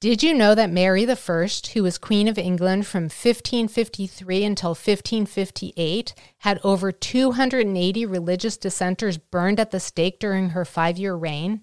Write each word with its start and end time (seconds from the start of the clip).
Did 0.00 0.22
you 0.22 0.32
know 0.32 0.54
that 0.54 0.70
Mary 0.70 1.10
I, 1.10 1.48
who 1.74 1.82
was 1.82 1.98
Queen 1.98 2.28
of 2.28 2.38
England 2.38 2.86
from 2.86 3.04
1553 3.04 4.44
until 4.44 4.70
1558, 4.70 6.14
had 6.38 6.60
over 6.62 6.92
280 6.92 8.06
religious 8.06 8.56
dissenters 8.56 9.18
burned 9.18 9.58
at 9.58 9.72
the 9.72 9.80
stake 9.80 10.20
during 10.20 10.50
her 10.50 10.64
five 10.64 10.98
year 10.98 11.16
reign? 11.16 11.62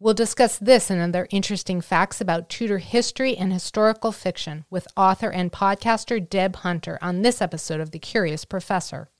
We'll 0.00 0.14
discuss 0.14 0.58
this 0.58 0.90
and 0.90 1.00
other 1.00 1.28
interesting 1.30 1.80
facts 1.80 2.20
about 2.20 2.48
Tudor 2.48 2.78
history 2.78 3.36
and 3.36 3.52
historical 3.52 4.10
fiction 4.10 4.64
with 4.68 4.88
author 4.96 5.30
and 5.30 5.52
podcaster 5.52 6.18
Deb 6.28 6.56
Hunter 6.56 6.98
on 7.00 7.22
this 7.22 7.40
episode 7.40 7.78
of 7.78 7.92
The 7.92 8.00
Curious 8.00 8.44
Professor. 8.44 9.10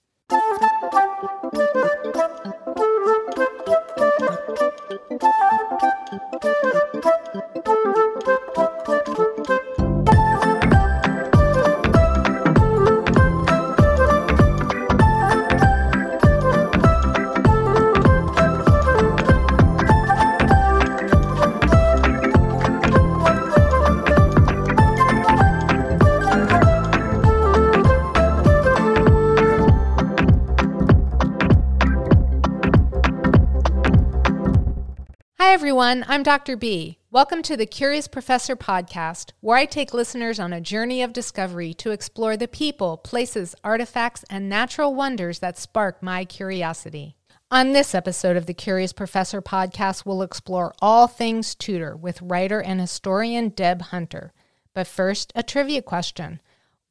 Everyone. 35.91 36.09
I'm 36.09 36.23
Dr. 36.23 36.57
B. 36.57 36.99
Welcome 37.11 37.43
to 37.43 37.57
the 37.57 37.67
Curious 37.67 38.07
Professor 38.07 38.55
podcast, 38.55 39.33
where 39.41 39.59
I 39.59 39.65
take 39.65 39.93
listeners 39.93 40.39
on 40.39 40.53
a 40.53 40.61
journey 40.61 41.03
of 41.03 41.13
discovery 41.13 41.75
to 41.75 41.91
explore 41.91 42.37
the 42.37 42.47
people, 42.47 42.97
places, 42.97 43.57
artifacts, 43.65 44.25
and 44.31 44.49
natural 44.49 44.95
wonders 44.95 45.41
that 45.41 45.59
spark 45.59 46.01
my 46.01 46.25
curiosity. 46.25 47.17
On 47.51 47.73
this 47.73 47.93
episode 47.93 48.37
of 48.37 48.47
the 48.47 48.55
Curious 48.55 48.93
Professor 48.93 49.43
podcast, 49.43 50.07
we'll 50.07 50.23
explore 50.23 50.73
all 50.81 51.09
things 51.09 51.57
Tudor 51.57 51.97
with 51.97 52.23
writer 52.23 52.61
and 52.63 52.81
historian 52.81 53.49
Deb 53.49 53.83
Hunter. 53.83 54.33
But 54.73 54.87
first, 54.87 55.33
a 55.35 55.43
trivia 55.43 55.83
question 55.83 56.41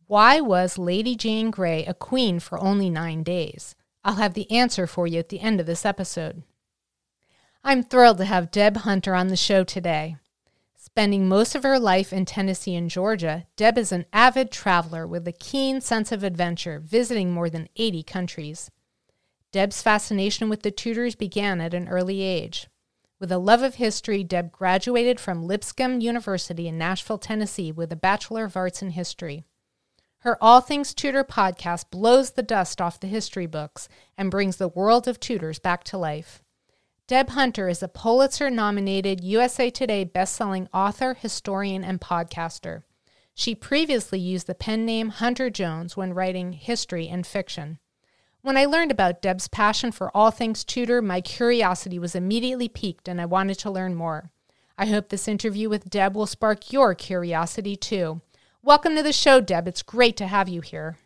Why 0.08 0.42
was 0.42 0.78
Lady 0.78 1.16
Jane 1.16 1.52
Grey 1.52 1.86
a 1.86 1.94
queen 1.94 2.42
for 2.42 2.60
only 2.60 2.90
nine 2.90 3.24
days? 3.24 3.76
I'll 4.04 4.16
have 4.16 4.34
the 4.34 4.52
answer 4.52 4.86
for 4.88 5.08
you 5.08 5.20
at 5.20 5.30
the 5.30 5.40
end 5.40 5.62
of 5.62 5.68
this 5.68 5.86
episode. 5.86 6.44
I'm 7.62 7.84
thrilled 7.84 8.20
to 8.20 8.26
have 8.26 8.52
Deb 8.52 8.78
Hunter 8.78 9.14
on 9.14 9.28
the 9.28 9.36
show 9.36 9.66
today. 9.66 10.16
Spending 10.78 11.28
most 11.28 11.56
of 11.56 11.64
her 11.64 11.78
life 11.78 12.14
in 12.14 12.24
Tennessee 12.24 12.74
and 12.74 12.90
Georgia, 12.90 13.48
Deb 13.58 13.78
is 13.78 13.92
an 13.92 14.06
avid 14.14 14.50
traveler 14.50 15.06
with 15.06 15.28
a 15.28 15.34
keen 15.34 15.82
sense 15.82 16.14
of 16.14 16.24
adventure, 16.24 16.80
visiting 16.80 17.32
more 17.32 17.50
than 17.50 17.68
80 17.76 18.04
countries. 18.04 18.72
Deb's 19.52 19.82
fascination 19.82 20.48
with 20.48 20.62
the 20.62 20.72
Tudors 20.72 21.16
began 21.16 21.60
at 21.60 21.74
an 21.74 21.90
early 21.90 22.22
age. 22.22 22.68
With 23.20 23.32
a 23.32 23.38
love 23.38 23.62
of 23.62 23.76
history, 23.76 24.24
Deb 24.24 24.54
graduated 24.54 25.20
from 25.20 25.44
Lipscomb 25.44 26.00
University 26.00 26.70
in 26.70 26.78
Nashville, 26.78 27.18
Tennessee, 27.18 27.74
with 27.74 27.92
a 27.92 27.98
Bachelor 27.98 28.46
of 28.46 28.56
Arts 28.56 28.82
in 28.82 28.92
History. 28.92 29.44
Her 30.20 30.38
All 30.42 30.62
Things 30.62 30.94
Tudor 30.94 31.26
podcast 31.26 31.90
blows 31.92 32.32
the 32.32 32.44
dust 32.44 32.80
off 32.80 33.02
the 33.02 33.08
history 33.08 33.48
books 33.48 33.90
and 34.18 34.32
brings 34.32 34.56
the 34.56 34.70
world 34.70 35.10
of 35.10 35.20
Tudors 35.20 35.60
back 35.60 35.84
to 35.86 35.98
life. 35.98 36.42
Deb 37.10 37.30
Hunter 37.30 37.68
is 37.68 37.82
a 37.82 37.88
Pulitzer 37.88 38.52
nominated 38.52 39.24
USA 39.24 39.72
Today 39.72 40.06
bestselling 40.06 40.68
author, 40.72 41.16
historian, 41.16 41.84
and 41.84 42.00
podcaster. 42.00 42.84
She 43.34 43.56
previously 43.56 44.20
used 44.20 44.46
the 44.46 44.54
pen 44.54 44.86
name 44.86 45.10
Hunter 45.10 45.50
Jones 45.50 45.98
when 45.98 46.14
writing 46.14 46.54
history 46.54 47.08
and 47.08 47.26
fiction. 47.26 47.80
When 48.44 48.58
I 48.58 48.66
learned 48.66 48.92
about 48.92 49.24
Deb's 49.24 49.48
passion 49.48 49.92
for 49.92 50.16
all 50.16 50.30
things 50.30 50.64
Tudor, 50.64 51.02
my 51.02 51.20
curiosity 51.20 51.98
was 51.98 52.14
immediately 52.14 52.70
piqued 52.70 53.08
and 53.08 53.20
I 53.20 53.26
wanted 53.26 53.58
to 53.58 53.72
learn 53.72 53.96
more. 53.96 54.30
I 54.78 54.86
hope 54.86 55.10
this 55.10 55.28
interview 55.28 55.68
with 55.68 55.90
Deb 55.90 56.16
will 56.16 56.28
spark 56.28 56.72
your 56.72 56.94
curiosity 56.94 57.76
too. 57.76 58.22
Welcome 58.62 58.96
to 58.96 59.02
the 59.02 59.14
show, 59.14 59.42
Deb. 59.42 59.68
It's 59.68 59.82
great 59.82 60.16
to 60.18 60.28
have 60.28 60.48
you 60.48 60.62
here. 60.62 61.00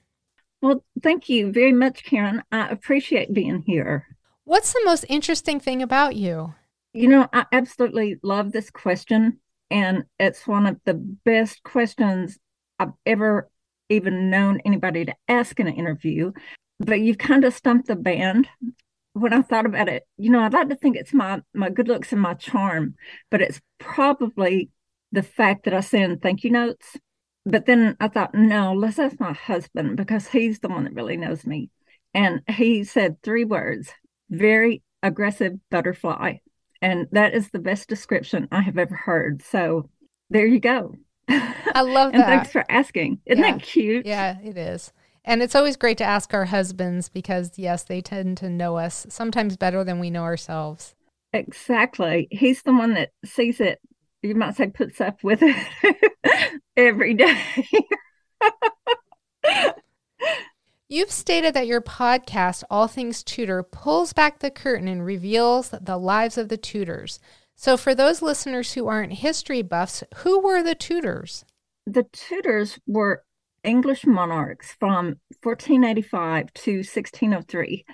Well, 0.62 0.84
thank 1.02 1.30
you 1.30 1.54
very 1.54 1.72
much, 1.72 2.04
Karen. 2.04 2.44
I 2.52 2.68
appreciate 2.68 3.34
being 3.34 3.64
here. 3.66 4.06
What's 4.46 4.74
the 4.74 4.82
most 4.84 5.06
interesting 5.08 5.60
thing 5.60 5.82
about 5.82 6.16
you? 6.16 6.54
You 6.94 7.08
know, 7.08 7.28
I 7.32 7.46
absolutely 7.52 8.18
love 8.24 8.52
this 8.52 8.70
question. 8.70 9.40
And 9.72 10.04
it's 10.20 10.46
one 10.46 10.66
of 10.66 10.80
the 10.86 10.94
best 10.94 11.64
questions 11.64 12.38
I've 12.78 12.92
ever 13.06 13.50
even 13.90 14.30
known 14.30 14.62
anybody 14.66 15.06
to 15.06 15.16
ask 15.28 15.60
in 15.60 15.68
an 15.68 15.76
interview. 15.76 16.34
But 16.80 17.00
you've 17.00 17.18
kind 17.18 17.46
of 17.46 17.54
stumped 17.54 17.88
the 17.88 17.96
band. 17.96 18.50
When 19.14 19.32
I 19.32 19.44
thought 19.44 19.66
about 19.66 19.90
it, 19.90 20.04
you 20.18 20.30
know, 20.30 20.42
I'd 20.42 20.54
like 20.54 20.70
to 20.70 20.76
think 20.76 20.98
it's 20.98 21.14
my 21.14 21.42
my 21.54 21.70
good 21.70 21.88
looks 21.88 22.12
and 22.12 22.22
my 22.22 22.34
charm, 22.34 22.96
but 23.30 23.42
it's 23.42 23.62
probably 23.80 24.72
the 25.12 25.22
fact 25.22 25.66
that 25.66 25.74
I 25.74 25.82
send 25.82 26.22
thank 26.22 26.44
you 26.44 26.50
notes. 26.50 26.98
But 27.46 27.68
then 27.68 27.96
I 28.00 28.08
thought, 28.08 28.34
no, 28.34 28.74
let's 28.74 28.98
ask 28.98 29.20
my 29.20 29.34
husband 29.34 29.98
because 29.98 30.28
he's 30.28 30.60
the 30.60 30.70
one 30.70 30.86
that 30.86 30.96
really 30.96 31.18
knows 31.18 31.46
me. 31.46 31.70
And 32.16 32.42
he 32.50 32.84
said 32.84 33.22
three 33.22 33.46
words 33.46 33.92
very 34.34 34.82
aggressive 35.02 35.54
butterfly. 35.70 36.38
And 36.82 37.08
that 37.12 37.34
is 37.34 37.50
the 37.50 37.60
best 37.60 37.88
description 37.88 38.48
I 38.52 38.62
have 38.62 38.78
ever 38.78 38.96
heard. 38.96 39.42
So 39.44 39.90
there 40.30 40.46
you 40.46 40.60
go. 40.60 40.96
I 41.30 41.82
love 41.82 42.14
and 42.14 42.22
that. 42.22 42.28
thanks 42.28 42.52
for 42.52 42.66
asking. 42.70 43.20
Isn't 43.26 43.44
yeah. 43.44 43.52
that 43.52 43.62
cute? 43.62 44.06
Yeah, 44.06 44.38
it 44.44 44.58
is. 44.58 44.92
And 45.26 45.42
it's 45.42 45.56
always 45.56 45.78
great 45.78 45.98
to 46.00 46.04
ask 46.04 46.34
our 46.34 46.46
husbands 46.46 47.08
because, 47.08 47.58
yes, 47.58 47.84
they 47.84 48.02
tend 48.02 48.38
to 48.38 48.50
know 48.50 48.78
us 48.78 49.06
sometimes 49.10 49.56
better 49.56 49.84
than 49.84 50.00
we 50.00 50.10
know 50.10 50.24
ourselves. 50.24 50.96
Exactly. 51.32 52.28
He's 52.30 52.64
the 52.64 52.74
one 52.74 52.94
that 52.96 53.12
sees 53.24 53.62
it, 53.62 53.80
you 54.22 54.36
might 54.36 54.56
say, 54.56 54.68
puts 54.68 55.00
up 55.00 55.24
with 55.24 55.40
it 55.42 56.60
every 56.78 57.14
day. 57.14 57.42
You've 60.90 61.12
stated 61.12 61.54
that 61.54 61.68
your 61.68 61.82
podcast, 61.82 62.64
All 62.70 62.88
Things 62.88 63.24
Tudor, 63.24 63.64
pulls 63.64 64.14
back 64.14 64.40
the 64.40 64.52
curtain 64.52 64.88
and 64.88 65.06
reveals 65.06 65.70
the 65.70 65.98
lives 65.98 66.38
of 66.38 66.50
the 66.50 66.58
Tudors. 66.58 67.20
So, 67.56 67.78
for 67.78 67.96
those 67.96 68.22
listeners 68.22 68.74
who 68.74 68.88
aren't 68.88 69.14
history 69.14 69.62
buffs, 69.62 70.04
who 70.18 70.40
were 70.40 70.62
the 70.62 70.76
Tudors? 70.76 71.46
The 71.86 72.04
Tudors 72.12 72.80
were 72.86 73.24
English 73.64 74.06
monarchs 74.06 74.76
from 74.80 75.16
1485 75.42 76.54
to 76.54 76.72
1603. 76.78 77.86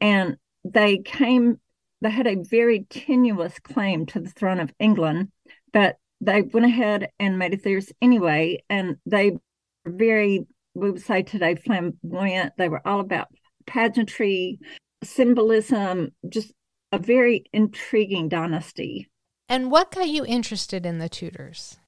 And 0.00 0.36
they 0.64 0.98
came, 0.98 1.60
they 2.00 2.10
had 2.10 2.26
a 2.26 2.42
very 2.42 2.86
tenuous 2.90 3.58
claim 3.60 4.04
to 4.06 4.20
the 4.20 4.30
throne 4.30 4.58
of 4.58 4.72
England, 4.80 5.30
but 5.72 5.96
they 6.20 6.42
went 6.42 6.66
ahead 6.66 7.10
and 7.18 7.38
made 7.38 7.54
it 7.54 7.62
theirs 7.62 7.92
anyway. 8.00 8.64
And 8.68 8.96
they 9.06 9.30
were 9.30 9.92
very 9.92 10.46
we 10.74 10.90
would 10.90 11.02
say 11.02 11.22
today 11.22 11.54
flamboyant. 11.54 12.54
They 12.56 12.68
were 12.68 12.86
all 12.86 13.00
about 13.00 13.28
pageantry, 13.66 14.58
symbolism, 15.02 16.12
just 16.28 16.52
a 16.90 16.98
very 16.98 17.44
intriguing 17.52 18.28
dynasty. 18.28 19.10
And 19.48 19.70
what 19.70 19.92
got 19.92 20.08
you 20.08 20.24
interested 20.24 20.86
in 20.86 20.98
the 20.98 21.08
Tudors? 21.08 21.78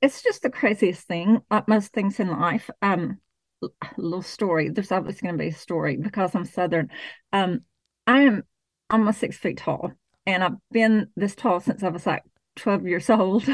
It's 0.00 0.22
just 0.22 0.42
the 0.42 0.50
craziest 0.50 1.06
thing, 1.06 1.42
like 1.50 1.68
most 1.68 1.92
things 1.92 2.20
in 2.20 2.28
life. 2.28 2.70
Um, 2.80 3.18
little 3.96 4.22
story. 4.22 4.68
There's 4.68 4.92
always 4.92 5.20
going 5.20 5.34
to 5.34 5.38
be 5.42 5.48
a 5.48 5.54
story 5.54 5.96
because 5.96 6.34
I'm 6.34 6.44
Southern. 6.44 6.90
Um, 7.32 7.60
I 8.06 8.22
am 8.22 8.42
almost 8.90 9.20
six 9.20 9.36
feet 9.36 9.58
tall, 9.58 9.92
and 10.26 10.44
I've 10.44 10.56
been 10.70 11.08
this 11.16 11.34
tall 11.34 11.60
since 11.60 11.82
I 11.82 11.88
was 11.88 12.06
like 12.06 12.22
12 12.56 12.86
years 12.86 13.10
old. 13.10 13.44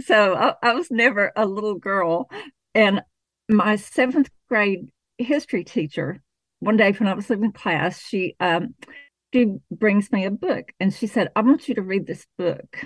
so 0.00 0.34
I, 0.34 0.54
I 0.62 0.74
was 0.74 0.90
never 0.90 1.32
a 1.36 1.46
little 1.46 1.74
girl, 1.74 2.30
and 2.74 3.02
my 3.48 3.76
seventh 3.76 4.30
grade 4.48 4.88
history 5.18 5.64
teacher, 5.64 6.22
one 6.60 6.76
day 6.76 6.92
when 6.92 7.08
I 7.08 7.14
was 7.14 7.30
in 7.30 7.52
class, 7.52 8.00
she 8.00 8.36
um, 8.40 8.74
she 9.32 9.56
brings 9.70 10.12
me 10.12 10.24
a 10.24 10.30
book 10.30 10.72
and 10.78 10.94
she 10.94 11.06
said, 11.06 11.28
I 11.34 11.40
want 11.40 11.68
you 11.68 11.74
to 11.74 11.82
read 11.82 12.06
this 12.06 12.26
book. 12.38 12.78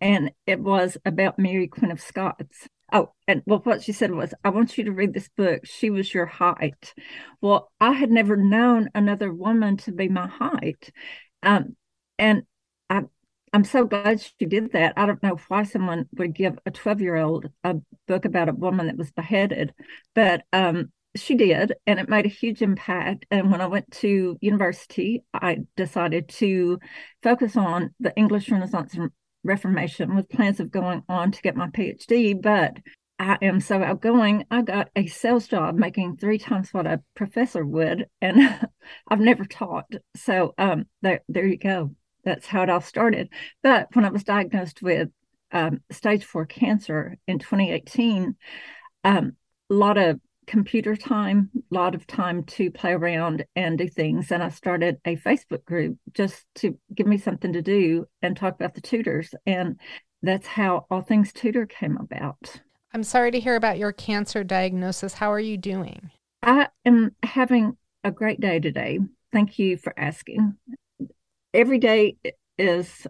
And 0.00 0.32
it 0.46 0.58
was 0.58 0.98
about 1.04 1.38
Mary, 1.38 1.68
Queen 1.68 1.92
of 1.92 2.00
Scots. 2.00 2.68
Oh, 2.92 3.12
and 3.28 3.42
well, 3.46 3.60
what 3.60 3.82
she 3.82 3.92
said 3.92 4.10
was, 4.10 4.34
I 4.44 4.50
want 4.50 4.76
you 4.76 4.84
to 4.84 4.92
read 4.92 5.14
this 5.14 5.30
book. 5.36 5.64
She 5.64 5.90
was 5.90 6.12
your 6.12 6.26
height. 6.26 6.92
Well, 7.40 7.70
I 7.80 7.92
had 7.92 8.10
never 8.10 8.36
known 8.36 8.90
another 8.94 9.32
woman 9.32 9.76
to 9.78 9.92
be 9.92 10.08
my 10.08 10.26
height. 10.26 10.90
Um, 11.42 11.76
and 12.18 12.42
I'm 13.52 13.64
so 13.64 13.84
glad 13.84 14.20
she 14.20 14.46
did 14.46 14.72
that. 14.72 14.94
I 14.96 15.04
don't 15.04 15.22
know 15.22 15.38
why 15.48 15.64
someone 15.64 16.08
would 16.16 16.34
give 16.34 16.58
a 16.64 16.70
12 16.70 17.02
year 17.02 17.16
old 17.16 17.50
a 17.64 17.76
book 18.08 18.24
about 18.24 18.48
a 18.48 18.54
woman 18.54 18.86
that 18.86 18.96
was 18.96 19.10
beheaded, 19.12 19.74
but 20.14 20.42
um, 20.52 20.90
she 21.16 21.34
did, 21.34 21.74
and 21.86 22.00
it 22.00 22.08
made 22.08 22.24
a 22.24 22.30
huge 22.30 22.62
impact. 22.62 23.26
And 23.30 23.50
when 23.50 23.60
I 23.60 23.66
went 23.66 23.90
to 24.00 24.38
university, 24.40 25.24
I 25.34 25.58
decided 25.76 26.28
to 26.30 26.78
focus 27.22 27.56
on 27.56 27.94
the 28.00 28.16
English 28.16 28.50
Renaissance 28.50 28.94
and 28.94 29.10
Reformation 29.44 30.14
with 30.14 30.30
plans 30.30 30.60
of 30.60 30.70
going 30.70 31.02
on 31.08 31.32
to 31.32 31.42
get 31.42 31.56
my 31.56 31.66
PhD, 31.66 32.40
but 32.40 32.78
I 33.18 33.36
am 33.42 33.60
so 33.60 33.82
outgoing. 33.82 34.46
I 34.50 34.62
got 34.62 34.88
a 34.96 35.06
sales 35.06 35.46
job 35.46 35.74
making 35.76 36.16
three 36.16 36.38
times 36.38 36.72
what 36.72 36.86
a 36.86 37.02
professor 37.14 37.66
would, 37.66 38.06
and 38.22 38.38
I've 39.08 39.20
never 39.20 39.44
taught. 39.44 39.92
So 40.16 40.54
um, 40.56 40.86
there, 41.02 41.20
there 41.28 41.46
you 41.46 41.58
go. 41.58 41.94
That's 42.24 42.46
how 42.46 42.62
it 42.62 42.70
all 42.70 42.80
started. 42.80 43.28
But 43.62 43.88
when 43.94 44.04
I 44.04 44.10
was 44.10 44.24
diagnosed 44.24 44.82
with 44.82 45.08
um, 45.52 45.80
stage 45.90 46.24
four 46.24 46.46
cancer 46.46 47.16
in 47.26 47.38
2018, 47.38 48.36
um, 49.04 49.32
a 49.70 49.74
lot 49.74 49.98
of 49.98 50.20
computer 50.46 50.96
time, 50.96 51.50
a 51.54 51.74
lot 51.74 51.94
of 51.94 52.06
time 52.06 52.44
to 52.44 52.70
play 52.70 52.92
around 52.92 53.44
and 53.54 53.78
do 53.78 53.88
things. 53.88 54.30
And 54.30 54.42
I 54.42 54.48
started 54.48 54.98
a 55.04 55.16
Facebook 55.16 55.64
group 55.64 55.98
just 56.14 56.44
to 56.56 56.78
give 56.94 57.06
me 57.06 57.18
something 57.18 57.52
to 57.52 57.62
do 57.62 58.06
and 58.22 58.36
talk 58.36 58.54
about 58.54 58.74
the 58.74 58.80
Tudors. 58.80 59.34
And 59.46 59.78
that's 60.22 60.46
how 60.46 60.86
All 60.90 61.02
Things 61.02 61.32
Tudor 61.32 61.66
came 61.66 61.96
about. 61.96 62.60
I'm 62.94 63.04
sorry 63.04 63.30
to 63.30 63.40
hear 63.40 63.56
about 63.56 63.78
your 63.78 63.92
cancer 63.92 64.44
diagnosis. 64.44 65.14
How 65.14 65.32
are 65.32 65.40
you 65.40 65.56
doing? 65.56 66.10
I 66.42 66.68
am 66.84 67.14
having 67.22 67.76
a 68.04 68.10
great 68.10 68.40
day 68.40 68.60
today. 68.60 68.98
Thank 69.32 69.58
you 69.58 69.76
for 69.76 69.94
asking. 69.96 70.56
Every 71.54 71.78
day 71.78 72.16
is 72.58 73.06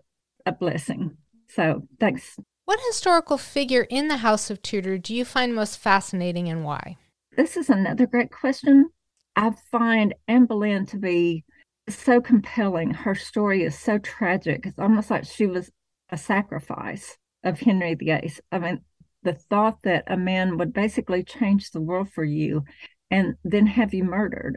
a 0.46 0.52
blessing. 0.52 1.16
So 1.48 1.86
thanks. 2.00 2.36
What 2.64 2.80
historical 2.86 3.38
figure 3.38 3.86
in 3.90 4.08
the 4.08 4.18
House 4.18 4.50
of 4.50 4.62
Tudor 4.62 4.98
do 4.98 5.14
you 5.14 5.24
find 5.24 5.54
most 5.54 5.78
fascinating 5.78 6.48
and 6.48 6.64
why? 6.64 6.96
This 7.36 7.56
is 7.56 7.70
another 7.70 8.06
great 8.06 8.30
question. 8.30 8.90
I 9.36 9.52
find 9.70 10.14
Anne 10.28 10.46
Boleyn 10.46 10.86
to 10.86 10.98
be 10.98 11.44
so 11.88 12.20
compelling. 12.20 12.92
Her 12.92 13.14
story 13.14 13.64
is 13.64 13.78
so 13.78 13.98
tragic. 13.98 14.66
It's 14.66 14.78
almost 14.78 15.10
like 15.10 15.24
she 15.24 15.46
was 15.46 15.70
a 16.10 16.16
sacrifice 16.16 17.16
of 17.42 17.58
Henry 17.58 17.94
VIII. 17.94 18.32
I 18.52 18.58
mean, 18.58 18.80
the 19.22 19.34
thought 19.34 19.78
that 19.84 20.04
a 20.06 20.16
man 20.16 20.58
would 20.58 20.72
basically 20.72 21.24
change 21.24 21.70
the 21.70 21.80
world 21.80 22.10
for 22.10 22.24
you 22.24 22.64
and 23.10 23.34
then 23.44 23.66
have 23.66 23.94
you 23.94 24.04
murdered 24.04 24.56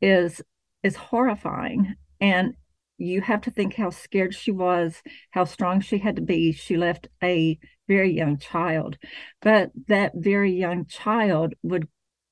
is 0.00 0.40
is 0.82 0.96
horrifying. 0.96 1.94
And 2.20 2.54
you 2.98 3.20
have 3.20 3.40
to 3.42 3.50
think 3.50 3.74
how 3.74 3.90
scared 3.90 4.34
she 4.34 4.50
was, 4.50 5.02
how 5.30 5.44
strong 5.44 5.80
she 5.80 5.98
had 5.98 6.16
to 6.16 6.22
be. 6.22 6.52
She 6.52 6.76
left 6.76 7.08
a 7.22 7.58
very 7.88 8.12
young 8.12 8.38
child, 8.38 8.96
but 9.42 9.70
that 9.88 10.12
very 10.14 10.52
young 10.52 10.86
child 10.86 11.54
would 11.62 11.88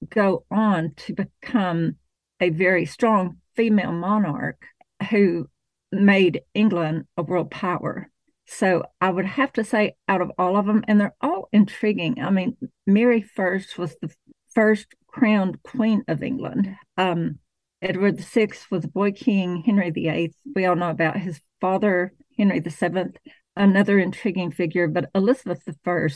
go 0.09 0.44
on 0.50 0.94
to 0.97 1.14
become 1.14 1.97
a 2.41 2.50
very 2.50 2.87
strong 2.87 3.38
female 3.55 3.93
monarch 3.93 4.64
who 5.11 5.49
made 5.91 6.41
England 6.55 7.05
a 7.17 7.23
world 7.23 7.50
power. 7.50 8.11
So 8.47 8.85
I 9.00 9.11
would 9.11 9.26
have 9.26 9.53
to 9.55 9.64
say, 9.64 9.94
out 10.09 10.20
of 10.20 10.32
all 10.38 10.56
of 10.56 10.67
them, 10.67 10.85
and 10.88 11.00
they're 11.00 11.14
all 11.20 11.49
intriguing. 11.53 12.20
I 12.20 12.31
mean, 12.31 12.56
Mary 12.87 13.23
First 13.23 13.79
was 13.79 13.97
the 14.00 14.12
first 14.55 14.94
crowned 15.06 15.62
queen 15.62 16.03
of 16.09 16.23
England. 16.23 16.75
Um, 16.97 17.38
Edward 17.82 18.20
VI 18.20 18.49
was 18.70 18.84
a 18.84 18.88
boy 18.88 19.11
king. 19.11 19.62
Henry 19.67 19.90
VIII, 19.90 20.32
we 20.55 20.64
all 20.67 20.76
know 20.76 20.90
about 20.90 21.19
his 21.19 21.40
father, 21.61 22.12
Henry 22.38 22.61
VII, 22.61 23.19
another 23.56 23.99
intriguing 23.99 24.52
figure. 24.52 24.87
But 24.87 25.11
Elizabeth 25.14 25.62
I 25.84 26.08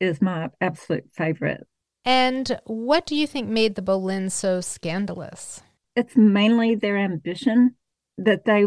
is 0.00 0.20
my 0.20 0.50
absolute 0.60 1.04
favorite. 1.12 1.66
And 2.04 2.58
what 2.64 3.06
do 3.06 3.14
you 3.14 3.28
think 3.28 3.48
made 3.48 3.76
the 3.76 3.82
Boleyns 3.82 4.32
so 4.32 4.60
scandalous? 4.60 5.62
It's 5.94 6.16
mainly 6.16 6.74
their 6.74 6.98
ambition 6.98 7.76
that 8.18 8.44
they, 8.44 8.66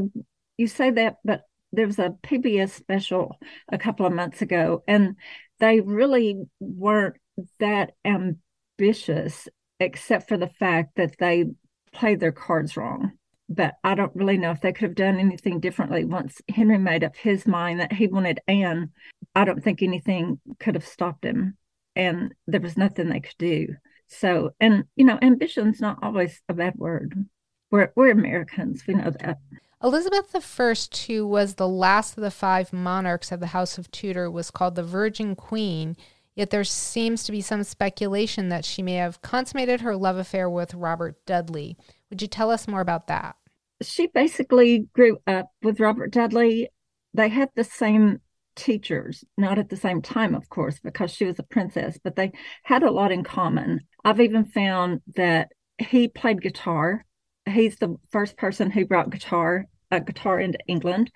you 0.57 0.67
say 0.67 0.91
that, 0.91 1.17
but 1.25 1.41
there 1.73 1.87
was 1.87 1.99
a 1.99 2.15
PBS 2.23 2.69
special 2.69 3.37
a 3.69 3.77
couple 3.77 4.05
of 4.05 4.13
months 4.13 4.41
ago, 4.41 4.83
and 4.87 5.15
they 5.59 5.81
really 5.81 6.43
weren't 6.61 7.17
that 7.59 7.91
ambitious, 8.05 9.49
except 9.81 10.29
for 10.29 10.37
the 10.37 10.47
fact 10.47 10.95
that 10.95 11.15
they 11.19 11.45
played 11.95 12.19
their 12.19 12.31
cards 12.31 12.77
wrong. 12.77 13.13
But 13.47 13.75
I 13.83 13.93
don't 13.93 14.15
really 14.15 14.37
know 14.37 14.51
if 14.51 14.61
they 14.61 14.73
could 14.73 14.85
have 14.85 14.95
done 14.95 15.19
anything 15.19 15.59
differently. 15.59 16.03
Once 16.03 16.41
Henry 16.49 16.79
made 16.79 17.03
up 17.03 17.15
his 17.15 17.45
mind 17.45 17.79
that 17.79 17.93
he 17.93 18.07
wanted 18.07 18.39
Anne, 18.47 18.91
I 19.35 19.45
don't 19.45 19.63
think 19.63 19.83
anything 19.83 20.39
could 20.59 20.73
have 20.73 20.85
stopped 20.85 21.23
him 21.23 21.57
and 21.95 22.33
there 22.47 22.61
was 22.61 22.77
nothing 22.77 23.09
they 23.09 23.19
could 23.19 23.37
do. 23.37 23.75
So, 24.07 24.51
and 24.59 24.85
you 24.95 25.05
know, 25.05 25.17
ambition's 25.21 25.81
not 25.81 25.99
always 26.01 26.41
a 26.49 26.53
bad 26.53 26.75
word. 26.75 27.25
We're 27.71 27.91
we're 27.95 28.11
Americans, 28.11 28.85
we 28.87 28.93
know 28.93 29.11
that. 29.21 29.39
Elizabeth 29.83 30.35
I, 30.35 30.75
who 31.07 31.27
was 31.27 31.55
the 31.55 31.67
last 31.67 32.17
of 32.17 32.23
the 32.23 32.31
five 32.31 32.73
monarchs 32.73 33.31
of 33.31 33.39
the 33.39 33.47
House 33.47 33.77
of 33.77 33.91
Tudor, 33.91 34.31
was 34.31 34.51
called 34.51 34.75
the 34.75 34.83
Virgin 34.83 35.35
Queen. 35.35 35.95
Yet 36.35 36.49
there 36.49 36.63
seems 36.63 37.23
to 37.23 37.31
be 37.31 37.41
some 37.41 37.63
speculation 37.63 38.49
that 38.49 38.65
she 38.65 38.81
may 38.81 38.95
have 38.95 39.21
consummated 39.21 39.81
her 39.81 39.95
love 39.95 40.17
affair 40.17 40.49
with 40.49 40.73
Robert 40.73 41.25
Dudley. 41.25 41.77
Would 42.09 42.21
you 42.21 42.27
tell 42.27 42.51
us 42.51 42.67
more 42.67 42.81
about 42.81 43.07
that? 43.07 43.37
She 43.81 44.07
basically 44.07 44.87
grew 44.93 45.17
up 45.27 45.51
with 45.61 45.79
Robert 45.79 46.11
Dudley. 46.11 46.69
They 47.13 47.29
had 47.29 47.49
the 47.55 47.63
same 47.63 48.19
teachers, 48.55 49.23
not 49.37 49.59
at 49.59 49.69
the 49.69 49.77
same 49.77 50.01
time, 50.01 50.35
of 50.35 50.49
course, 50.49 50.79
because 50.79 51.11
she 51.11 51.25
was 51.25 51.39
a 51.39 51.43
princess, 51.43 51.97
but 52.03 52.15
they 52.15 52.31
had 52.63 52.83
a 52.83 52.91
lot 52.91 53.11
in 53.11 53.23
common. 53.23 53.81
I've 54.03 54.19
even 54.19 54.45
found 54.45 55.01
that 55.15 55.49
he 55.77 56.07
played 56.07 56.41
guitar. 56.41 57.05
He's 57.45 57.77
the 57.77 57.95
first 58.11 58.37
person 58.37 58.71
who 58.71 58.85
brought 58.85 59.09
guitar 59.09 59.65
a 59.91 59.99
guitar 59.99 60.39
into 60.39 60.57
England, 60.67 61.11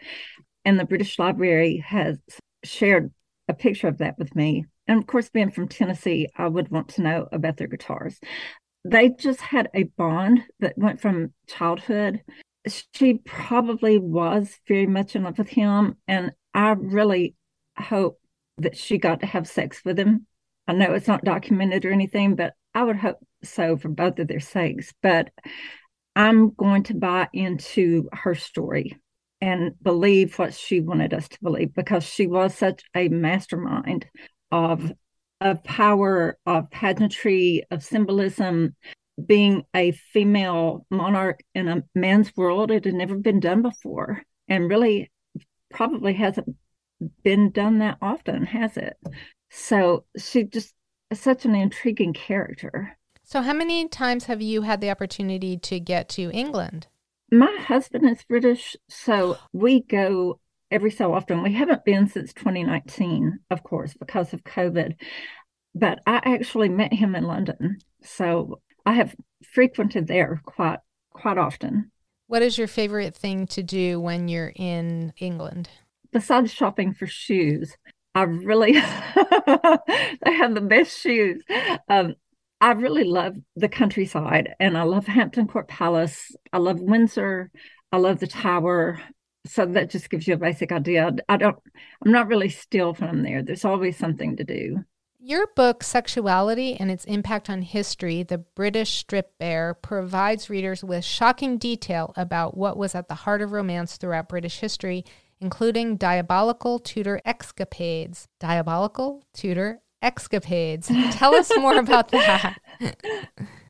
and 0.64 0.80
the 0.80 0.86
British 0.86 1.18
Library 1.18 1.78
has 1.86 2.18
shared 2.64 3.12
a 3.48 3.54
picture 3.54 3.88
of 3.88 3.98
that 3.98 4.18
with 4.18 4.36
me. 4.36 4.66
And 4.90 4.98
of 5.00 5.06
course, 5.06 5.30
being 5.30 5.52
from 5.52 5.68
Tennessee, 5.68 6.28
I 6.36 6.48
would 6.48 6.70
want 6.70 6.90
to 6.90 7.04
know 7.04 7.30
about 7.32 7.58
their 7.58 7.68
guitars. 7.68 8.20
They 8.84 9.10
just 9.10 9.40
had 9.40 9.70
a 9.76 9.84
bond 9.84 10.44
that 10.62 10.80
went 10.80 11.00
from 11.00 11.32
childhood. 11.48 12.24
She 12.68 13.20
probably 13.24 14.00
was 14.00 14.58
very 14.68 14.88
much 14.88 15.16
in 15.16 15.24
love 15.24 15.38
with 15.38 15.50
him, 15.50 15.96
and 16.08 16.32
I 16.56 16.72
really 16.72 17.36
hope 17.78 18.20
that 18.58 18.76
she 18.76 18.98
got 18.98 19.20
to 19.20 19.28
have 19.28 19.48
sex 19.48 19.82
with 19.86 20.00
him. 20.00 20.26
I 20.68 20.74
know 20.74 20.94
it's 20.94 21.08
not 21.08 21.24
documented 21.24 21.86
or 21.86 21.92
anything, 21.92 22.36
but 22.36 22.56
I 22.74 22.82
would 22.84 22.98
hope 22.98 23.20
so 23.44 23.78
for 23.78 23.90
both 23.90 24.18
of 24.18 24.28
their 24.28 24.40
sakes. 24.40 24.92
But 25.04 25.30
I'm 26.16 26.50
going 26.56 26.84
to 26.84 26.96
buy 26.96 27.28
into 27.32 28.10
her 28.12 28.34
story 28.34 29.00
and 29.40 29.72
believe 29.84 30.40
what 30.40 30.56
she 30.56 30.82
wanted 30.82 31.14
us 31.14 31.28
to 31.30 31.38
believe 31.44 31.76
because 31.76 32.04
she 32.04 32.26
was 32.26 32.56
such 32.56 32.84
a 32.96 33.08
mastermind 33.08 34.08
of 34.52 34.92
of 35.42 35.64
power, 35.64 36.38
of 36.46 36.70
pageantry, 36.70 37.64
of 37.72 37.84
symbolism, 37.84 38.76
being 39.26 39.64
a 39.74 39.92
female 39.92 40.86
monarch 40.90 41.42
in 41.56 41.68
a 41.68 41.84
man's 41.96 42.36
world. 42.36 42.72
It 42.72 42.86
had 42.86 42.94
never 42.94 43.16
been 43.16 43.40
done 43.40 43.62
before. 43.62 44.24
And 44.48 44.70
really 44.70 45.12
probably 45.70 46.14
hasn't 46.14 46.56
been 47.24 47.52
done 47.52 47.80
that 47.80 47.98
often, 48.02 48.46
has 48.48 48.76
it? 48.78 48.98
So 49.50 50.06
she 50.18 50.44
just 50.44 50.74
such 51.14 51.46
an 51.46 51.56
intriguing 51.56 52.14
character. 52.14 52.98
So, 53.24 53.42
how 53.42 53.54
many 53.54 53.88
times 53.88 54.26
have 54.26 54.42
you 54.42 54.64
had 54.64 54.82
the 54.82 54.90
opportunity 54.90 55.58
to 55.58 55.80
get 55.80 56.10
to 56.10 56.32
England? 56.32 56.88
My 57.32 57.56
husband 57.60 58.10
is 58.10 58.24
British, 58.24 58.76
so 58.90 59.38
we 59.54 59.82
go 59.82 60.40
every 60.72 60.92
so 60.92 61.14
often. 61.14 61.44
We 61.44 61.54
haven't 61.54 61.86
been 61.86 62.08
since 62.08 62.34
2019, 62.34 63.40
of 63.50 63.64
course, 63.64 63.94
because 63.94 64.34
of 64.34 64.44
COVID. 64.44 64.96
But 65.76 66.00
I 66.06 66.22
actually 66.24 66.70
met 66.70 66.94
him 66.94 67.16
in 67.16 67.26
London, 67.26 67.78
so 68.04 68.62
I 68.86 68.94
have 68.94 69.16
frequented 69.54 70.08
there 70.08 70.42
quite 70.46 70.80
quite 71.12 71.38
often. 71.38 71.92
What 72.28 72.42
is 72.42 72.58
your 72.58 72.68
favorite 72.68 73.16
thing 73.16 73.48
to 73.48 73.64
do 73.64 74.00
when 74.00 74.28
you're 74.28 74.54
in 74.56 75.14
England? 75.18 75.70
Besides 76.12 76.52
shopping 76.52 76.94
for 76.94 77.08
shoes, 77.08 77.76
I 78.16 78.24
really 78.24 78.74
they 78.74 80.34
have 80.34 80.56
the 80.56 80.66
best 80.68 81.00
shoes. 81.00 81.42
Um, 81.88 82.16
I 82.62 82.72
really 82.72 83.04
love 83.04 83.36
the 83.56 83.70
countryside 83.70 84.50
and 84.60 84.78
I 84.78 84.84
love 84.84 85.06
Hampton 85.08 85.48
Court 85.48 85.68
Palace. 85.68 86.36
I 86.52 86.58
love 86.58 86.80
Windsor. 86.80 87.52
I 87.92 87.98
love 87.98 88.20
the 88.20 88.28
Tower. 88.28 89.02
So 89.46 89.66
that 89.66 89.90
just 89.90 90.10
gives 90.10 90.28
you 90.28 90.34
a 90.34 90.38
basic 90.38 90.72
idea. 90.72 91.12
I 91.28 91.38
don't 91.38 91.58
I'm 92.04 92.12
not 92.12 92.28
really 92.28 92.50
still 92.50 92.94
from 92.94 93.24
there. 93.24 93.42
There's 93.42 93.66
always 93.66 93.98
something 93.98 94.36
to 94.38 94.44
do. 94.44 94.84
Your 95.22 95.48
book, 95.54 95.84
Sexuality 95.84 96.80
and 96.80 96.90
Its 96.90 97.04
Impact 97.04 97.50
on 97.50 97.62
History 97.62 98.24
The 98.24 98.38
British 98.38 98.92
Stripped 98.92 99.38
Bare, 99.38 99.74
provides 99.74 100.50
readers 100.50 100.82
with 100.82 101.04
shocking 101.04 101.58
detail 101.58 102.14
about 102.16 102.56
what 102.56 102.78
was 102.78 102.96
at 102.96 103.10
the 103.10 103.16
heart 103.16 103.42
of 103.42 103.52
romance 103.52 103.98
throughout 103.98 104.30
British 104.30 104.60
history, 104.60 105.04
including 105.42 105.98
diabolical 105.98 106.80
Tudor 106.80 107.20
escapades. 107.26 108.30
Diabolical 108.40 109.22
Tudor 109.34 109.82
escapades. 110.02 110.88
Tell 111.12 111.36
us 111.36 111.52
more 111.58 111.76
about 111.80 112.12
that. 112.12 112.58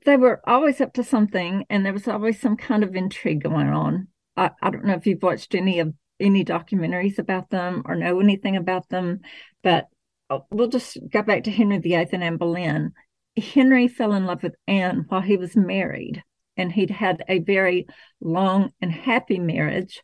they 0.06 0.18
were 0.18 0.42
always 0.46 0.80
up 0.80 0.94
to 0.94 1.04
something, 1.04 1.66
and 1.68 1.84
there 1.84 1.94
was 1.94 2.08
always 2.08 2.40
some 2.40 2.58
kind 2.58 2.84
of 2.84 2.96
intrigue 2.96 3.42
going 3.42 3.70
on. 3.70 4.08
I, 4.40 4.52
I 4.62 4.70
don't 4.70 4.86
know 4.86 4.94
if 4.94 5.06
you've 5.06 5.22
watched 5.22 5.54
any 5.54 5.80
of 5.80 5.94
any 6.20 6.46
documentaries 6.46 7.20
about 7.20 7.50
them 7.50 7.84
or 7.86 7.96
know 7.96 8.20
anything 8.22 8.56
about 8.56 8.88
them, 8.90 9.20
but 9.64 9.88
oh, 10.30 10.46
we'll 10.50 10.70
just 10.70 10.98
go 11.12 11.22
back 11.22 11.44
to 11.44 11.52
Henry 11.52 11.78
VIII 11.78 12.08
and 12.14 12.24
Anne 12.24 12.38
Boleyn. 12.38 12.94
Henry 13.38 13.90
fell 13.90 14.14
in 14.14 14.26
love 14.26 14.42
with 14.42 14.56
Anne 14.66 15.06
while 15.10 15.22
he 15.22 15.36
was 15.36 15.58
married, 15.58 16.24
and 16.56 16.72
he'd 16.72 16.90
had 16.90 17.24
a 17.28 17.40
very 17.40 17.86
long 18.22 18.72
and 18.82 18.92
happy 18.92 19.40
marriage 19.40 20.02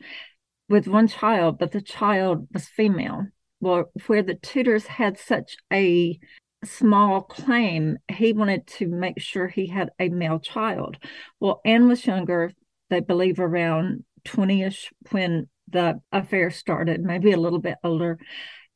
with 0.68 0.88
one 0.88 1.08
child, 1.08 1.58
but 1.58 1.72
the 1.72 1.82
child 1.82 2.48
was 2.54 2.68
female. 2.68 3.28
Well, 3.62 3.86
where 4.08 4.24
the 4.24 4.36
Tudors 4.36 4.86
had 4.86 5.18
such 5.18 5.56
a 5.72 6.20
small 6.64 7.22
claim, 7.22 7.98
he 8.12 8.34
wanted 8.34 8.68
to 8.68 8.88
make 8.88 9.22
sure 9.22 9.48
he 9.48 9.68
had 9.68 9.92
a 9.98 10.10
male 10.10 10.40
child. 10.40 10.98
Well, 11.40 11.62
Anne 11.64 11.88
was 11.88 12.06
younger, 12.06 12.52
they 12.90 13.00
believe 13.00 13.40
around 13.40 14.04
20 14.26 14.64
ish 14.64 14.92
when 15.12 15.48
the 15.70 16.00
affair 16.12 16.52
started, 16.52 17.02
maybe 17.02 17.32
a 17.32 17.40
little 17.40 17.60
bit 17.60 17.78
older. 17.84 18.20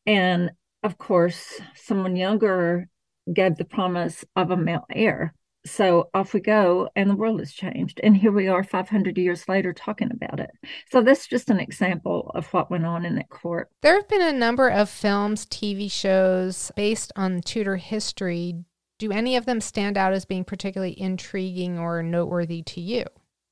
And 0.06 0.52
of 0.84 0.98
course, 0.98 1.60
someone 1.76 2.16
younger 2.16 2.88
gave 3.32 3.58
the 3.58 3.66
promise 3.66 4.24
of 4.36 4.52
a 4.52 4.58
male 4.58 4.86
heir. 4.90 5.34
So 5.66 6.10
off 6.14 6.34
we 6.34 6.40
go, 6.40 6.90
and 6.96 7.10
the 7.10 7.16
world 7.16 7.40
has 7.40 7.52
changed. 7.52 8.00
And 8.02 8.16
here 8.16 8.32
we 8.32 8.48
are 8.48 8.64
500 8.64 9.18
years 9.18 9.48
later 9.50 9.74
talking 9.74 10.10
about 10.12 10.40
it. 10.40 10.50
So 10.90 11.02
that's 11.02 11.28
just 11.28 11.50
an 11.50 11.60
example 11.60 12.32
of 12.34 12.48
what 12.54 12.72
went 12.72 12.86
on 12.86 13.06
in 13.06 13.16
that 13.16 13.30
court. 13.30 13.70
There 13.82 13.96
have 13.96 14.08
been 14.08 14.22
a 14.22 14.32
number 14.32 14.70
of 14.70 14.90
films, 14.90 15.46
TV 15.46 15.92
shows 15.92 16.72
based 16.76 17.12
on 17.16 17.42
Tudor 17.42 17.76
history. 17.76 18.56
Do 19.00 19.12
any 19.12 19.36
of 19.36 19.46
them 19.46 19.60
stand 19.60 19.98
out 19.98 20.14
as 20.14 20.26
being 20.26 20.46
particularly 20.46 21.00
intriguing 21.00 21.78
or 21.78 22.02
noteworthy 22.04 22.64
to 22.64 22.82
you? 22.82 23.06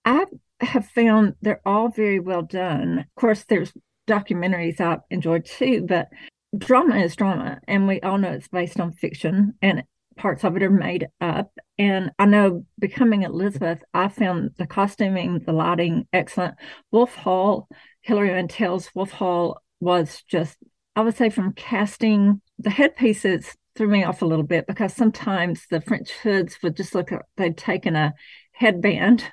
I 0.06 0.26
have 0.60 0.88
found 0.88 1.36
they're 1.42 1.62
all 1.66 1.90
very 1.90 2.20
well 2.20 2.42
done. 2.42 3.00
Of 3.00 3.16
course, 3.16 3.44
there's 3.44 3.74
documentaries 4.08 4.80
I've 4.80 5.00
enjoyed 5.10 5.46
too, 5.46 5.86
but 5.88 6.10
drama 6.58 6.98
is 6.98 7.16
drama. 7.16 7.60
And 7.68 7.88
we 7.88 8.02
all 8.02 8.18
know 8.18 8.32
it's 8.32 8.48
based 8.48 8.80
on 8.80 8.94
fiction 8.94 9.56
and 9.62 9.84
parts 10.18 10.44
of 10.44 10.56
it 10.56 10.64
are 10.64 10.70
made 10.70 11.08
up. 11.22 11.52
And 11.78 12.12
I 12.18 12.26
know 12.26 12.66
Becoming 12.80 13.24
Elizabeth, 13.24 13.84
I 13.94 14.08
found 14.08 14.52
the 14.58 14.66
costuming, 14.66 15.40
the 15.46 15.54
lighting 15.54 16.08
excellent. 16.12 16.56
Wolf 16.92 17.16
Hall, 17.16 17.68
Hilary 18.02 18.30
Mantel's 18.30 18.90
Wolf 18.96 19.12
Hall 19.12 19.62
was 19.80 20.24
just, 20.24 20.58
I 20.96 21.02
would 21.02 21.16
say, 21.16 21.30
from 21.30 21.54
casting 21.54 22.42
the 22.58 22.72
headpieces 22.72 23.56
threw 23.76 23.88
me 23.88 24.04
off 24.04 24.24
a 24.24 24.26
little 24.26 24.46
bit 24.46 24.66
because 24.66 24.94
sometimes 24.94 25.68
the 25.70 25.82
French 25.82 26.12
hoods 26.12 26.58
would 26.64 26.76
just 26.76 26.96
look 26.96 27.12
like 27.12 27.22
they'd 27.36 27.58
taken 27.58 27.96
a 27.96 28.14
headband 28.54 29.24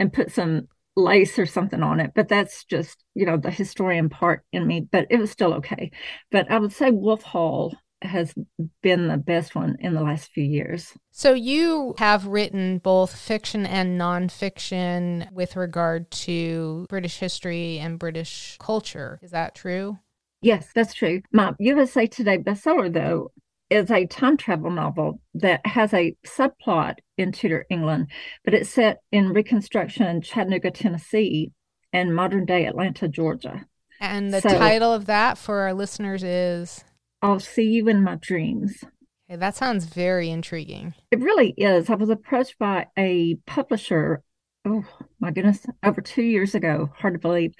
and 0.00 0.12
put 0.12 0.32
some 0.32 0.66
lace 0.96 1.38
or 1.38 1.46
something 1.46 1.82
on 1.82 2.00
it. 2.00 2.12
But 2.14 2.28
that's 2.28 2.64
just, 2.64 3.04
you 3.14 3.26
know, 3.26 3.36
the 3.36 3.50
historian 3.50 4.08
part 4.08 4.44
in 4.52 4.66
me, 4.66 4.88
but 4.90 5.06
it 5.10 5.18
was 5.18 5.30
still 5.30 5.54
okay. 5.54 5.92
But 6.32 6.50
I 6.50 6.58
would 6.58 6.72
say 6.72 6.90
Wolf 6.90 7.22
Hall 7.22 7.76
has 8.02 8.34
been 8.82 9.08
the 9.08 9.18
best 9.18 9.54
one 9.54 9.76
in 9.78 9.94
the 9.94 10.00
last 10.00 10.30
few 10.32 10.42
years. 10.42 10.94
So, 11.10 11.34
you 11.34 11.94
have 11.98 12.26
written 12.26 12.78
both 12.78 13.14
fiction 13.14 13.66
and 13.66 14.00
nonfiction 14.00 15.30
with 15.32 15.54
regard 15.54 16.10
to 16.12 16.86
British 16.88 17.18
history 17.18 17.78
and 17.78 17.98
British 17.98 18.56
culture. 18.58 19.20
Is 19.22 19.32
that 19.32 19.54
true? 19.54 19.98
Yes, 20.40 20.70
that's 20.74 20.94
true. 20.94 21.20
My 21.30 21.52
USA 21.58 22.06
Today 22.06 22.38
bestseller, 22.38 22.90
though, 22.90 23.32
is 23.70 23.90
a 23.90 24.06
time 24.06 24.36
travel 24.36 24.70
novel 24.70 25.20
that 25.34 25.64
has 25.64 25.94
a 25.94 26.14
subplot 26.26 26.96
in 27.16 27.32
Tudor 27.32 27.66
England, 27.70 28.10
but 28.44 28.52
it's 28.52 28.70
set 28.70 28.98
in 29.12 29.32
Reconstruction 29.32 30.20
Chattanooga, 30.22 30.70
Tennessee, 30.70 31.52
and 31.92 32.14
modern 32.14 32.44
day 32.44 32.66
Atlanta, 32.66 33.08
Georgia. 33.08 33.64
And 34.00 34.32
the 34.32 34.40
so, 34.40 34.48
title 34.48 34.92
of 34.92 35.06
that 35.06 35.38
for 35.38 35.60
our 35.60 35.74
listeners 35.74 36.24
is 36.24 36.84
I'll 37.22 37.40
See 37.40 37.64
You 37.64 37.88
in 37.88 38.02
My 38.02 38.16
Dreams. 38.16 38.82
Okay, 39.28 39.36
that 39.36 39.56
sounds 39.56 39.84
very 39.84 40.30
intriguing. 40.30 40.94
It 41.10 41.20
really 41.20 41.54
is. 41.56 41.88
I 41.90 41.94
was 41.94 42.10
approached 42.10 42.58
by 42.58 42.86
a 42.98 43.36
publisher, 43.46 44.22
oh 44.64 44.84
my 45.20 45.30
goodness, 45.30 45.64
over 45.84 46.00
two 46.00 46.22
years 46.22 46.54
ago, 46.54 46.90
hard 46.96 47.14
to 47.14 47.20
believe. 47.20 47.54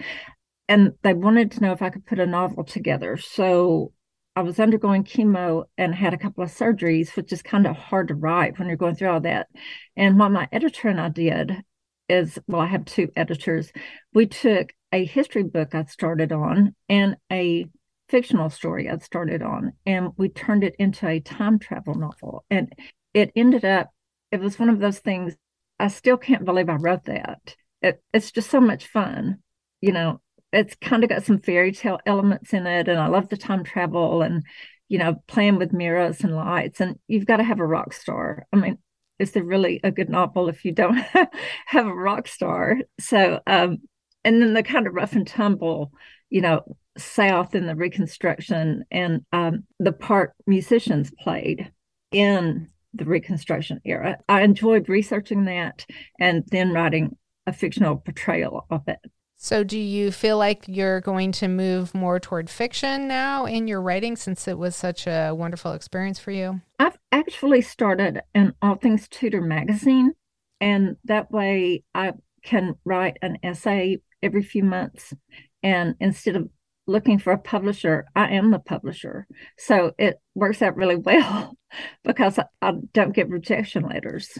And 0.68 0.92
they 1.02 1.14
wanted 1.14 1.52
to 1.52 1.60
know 1.60 1.72
if 1.72 1.82
I 1.82 1.90
could 1.90 2.06
put 2.06 2.18
a 2.18 2.26
novel 2.26 2.64
together. 2.64 3.16
So 3.16 3.92
I 4.40 4.42
was 4.42 4.58
undergoing 4.58 5.04
chemo 5.04 5.64
and 5.76 5.94
had 5.94 6.14
a 6.14 6.18
couple 6.18 6.42
of 6.42 6.50
surgeries, 6.50 7.14
which 7.14 7.30
is 7.30 7.42
kind 7.42 7.66
of 7.66 7.76
hard 7.76 8.08
to 8.08 8.14
write 8.14 8.58
when 8.58 8.68
you're 8.68 8.76
going 8.78 8.94
through 8.94 9.10
all 9.10 9.20
that. 9.20 9.48
And 9.96 10.18
what 10.18 10.30
my 10.30 10.48
editor 10.50 10.88
and 10.88 10.98
I 10.98 11.10
did 11.10 11.62
is 12.08 12.38
well, 12.46 12.62
I 12.62 12.66
have 12.66 12.86
two 12.86 13.10
editors. 13.14 13.70
We 14.14 14.24
took 14.24 14.72
a 14.92 15.04
history 15.04 15.42
book 15.42 15.74
I 15.74 15.84
started 15.84 16.32
on 16.32 16.74
and 16.88 17.16
a 17.30 17.66
fictional 18.08 18.48
story 18.48 18.88
I'd 18.88 19.02
started 19.02 19.42
on, 19.42 19.74
and 19.84 20.12
we 20.16 20.30
turned 20.30 20.64
it 20.64 20.74
into 20.78 21.06
a 21.06 21.20
time 21.20 21.58
travel 21.58 21.94
novel. 21.94 22.46
And 22.48 22.72
it 23.12 23.32
ended 23.36 23.66
up, 23.66 23.90
it 24.30 24.40
was 24.40 24.58
one 24.58 24.70
of 24.70 24.78
those 24.78 25.00
things, 25.00 25.36
I 25.78 25.88
still 25.88 26.16
can't 26.16 26.46
believe 26.46 26.70
I 26.70 26.76
wrote 26.76 27.04
that. 27.04 27.56
It, 27.82 28.02
it's 28.14 28.32
just 28.32 28.48
so 28.48 28.62
much 28.62 28.86
fun. 28.86 29.40
You 29.82 29.92
know, 29.92 30.22
it's 30.52 30.74
kind 30.76 31.04
of 31.04 31.10
got 31.10 31.24
some 31.24 31.38
fairy 31.38 31.72
tale 31.72 31.98
elements 32.06 32.52
in 32.52 32.66
it, 32.66 32.88
and 32.88 32.98
I 32.98 33.06
love 33.06 33.28
the 33.28 33.36
time 33.36 33.64
travel 33.64 34.22
and, 34.22 34.44
you 34.88 34.98
know, 34.98 35.16
playing 35.26 35.56
with 35.56 35.72
mirrors 35.72 36.22
and 36.22 36.34
lights. 36.34 36.80
And 36.80 36.96
you've 37.06 37.26
got 37.26 37.36
to 37.36 37.44
have 37.44 37.60
a 37.60 37.66
rock 37.66 37.92
star. 37.92 38.46
I 38.52 38.56
mean, 38.56 38.78
is 39.18 39.32
there 39.32 39.44
really 39.44 39.80
a 39.84 39.90
good 39.90 40.08
novel 40.08 40.48
if 40.48 40.64
you 40.64 40.72
don't 40.72 40.96
have 41.66 41.86
a 41.86 41.94
rock 41.94 42.26
star? 42.26 42.78
So, 42.98 43.40
um, 43.46 43.78
and 44.24 44.42
then 44.42 44.54
the 44.54 44.62
kind 44.62 44.86
of 44.86 44.94
rough 44.94 45.12
and 45.12 45.26
tumble, 45.26 45.92
you 46.30 46.40
know, 46.40 46.76
South 46.98 47.54
in 47.54 47.66
the 47.66 47.76
Reconstruction 47.76 48.84
and 48.90 49.24
um, 49.32 49.64
the 49.78 49.92
part 49.92 50.34
musicians 50.46 51.12
played 51.18 51.70
in 52.10 52.68
the 52.94 53.04
Reconstruction 53.04 53.80
era. 53.84 54.18
I 54.28 54.42
enjoyed 54.42 54.88
researching 54.88 55.44
that 55.44 55.86
and 56.18 56.44
then 56.50 56.72
writing 56.72 57.16
a 57.46 57.52
fictional 57.52 57.96
portrayal 57.96 58.66
of 58.70 58.82
it. 58.88 58.98
So, 59.42 59.64
do 59.64 59.78
you 59.78 60.12
feel 60.12 60.36
like 60.36 60.68
you're 60.68 61.00
going 61.00 61.32
to 61.32 61.48
move 61.48 61.94
more 61.94 62.20
toward 62.20 62.50
fiction 62.50 63.08
now 63.08 63.46
in 63.46 63.68
your 63.68 63.80
writing 63.80 64.14
since 64.14 64.46
it 64.46 64.58
was 64.58 64.76
such 64.76 65.06
a 65.06 65.32
wonderful 65.32 65.72
experience 65.72 66.18
for 66.18 66.30
you? 66.30 66.60
I've 66.78 66.98
actually 67.10 67.62
started 67.62 68.20
an 68.34 68.52
All 68.60 68.74
Things 68.74 69.08
Tudor 69.08 69.40
magazine, 69.40 70.12
and 70.60 70.98
that 71.04 71.30
way 71.32 71.84
I 71.94 72.12
can 72.44 72.74
write 72.84 73.16
an 73.22 73.38
essay 73.42 74.02
every 74.22 74.42
few 74.42 74.62
months. 74.62 75.14
And 75.62 75.94
instead 76.00 76.36
of 76.36 76.50
looking 76.86 77.18
for 77.18 77.32
a 77.32 77.38
publisher, 77.38 78.04
I 78.14 78.32
am 78.32 78.50
the 78.50 78.58
publisher. 78.58 79.26
So 79.56 79.92
it 79.96 80.20
works 80.34 80.60
out 80.60 80.76
really 80.76 80.96
well 80.96 81.56
because 82.04 82.38
I 82.60 82.72
don't 82.92 83.14
get 83.14 83.30
rejection 83.30 83.84
letters. 83.84 84.36